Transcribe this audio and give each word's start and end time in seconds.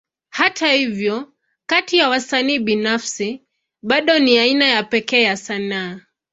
Hata 0.29 0.71
hivyo, 0.73 1.33
kati 1.65 1.97
ya 1.97 2.09
wasanii 2.09 2.59
binafsi, 2.59 3.41
bado 3.81 4.19
ni 4.19 4.37
aina 4.39 4.65
ya 4.65 4.83
pekee 4.83 5.21
ya 5.21 5.37
sanaa. 5.37 5.99